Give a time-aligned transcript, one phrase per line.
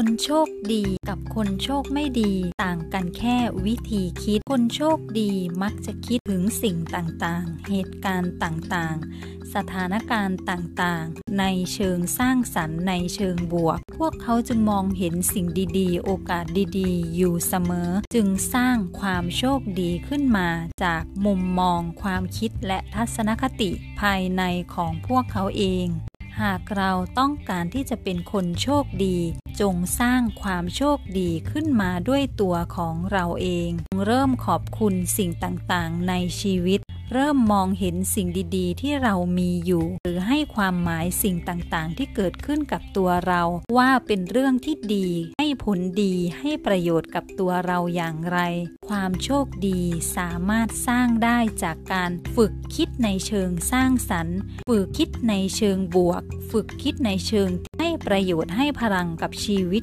[0.00, 5.30] คนโชคดีกับคนโชคไม่ดี ต่างกันแค่วิธีคิด คนโชคดี
[5.62, 15.46] มักจะคิดถึงสิ่งต่างๆ เหตุการณ์ต่างๆ สถานการณ์ต่างๆ ในเชิงสร้างสรรค์ในเชิงบวก พวกเขาจึงมองเห็นสิ่ง
[15.78, 16.44] ดีๆ โอกาส
[16.78, 20.48] ดีๆ อยู่เสมอ จึงสร้างความโชคดีขึ้นมา
[20.84, 23.70] จากมุมมองความคิดและทัศนคติ
[24.00, 24.42] ภายใน
[24.74, 25.88] ของพวกเขาเอง
[26.42, 29.18] หากเราต้องการที่จะเป็นคนโชคดี
[29.60, 33.70] จงสร้างความโชคดีขึ้นมาด้วยตัวของเราเอง
[34.04, 36.80] เริ่มขอบคุณสิ่งต่างๆ ในชีวิต
[37.12, 43.42] เริ่มมองเห็นสิ่งดีๆ ที่เรามีอยู่ หรือให้ความหมายสิ่งต่างๆ ที่เกิดขึ้นกับตัวเรา
[43.76, 48.38] ว่าเป็นเรื่องที่ดี ให้ผลดีให้ประโยชน์กับตัวเราอย่างไร
[48.88, 49.80] ความโชคดี
[50.16, 59.82] สามารถสร้างได้จากการฝึกคิดในเชิงสร้างสรรค์ ฝึกคิดในเชิงบวก ฝึกคิดในเชิงให้ประโยชน์ให้พลังกับชีวิต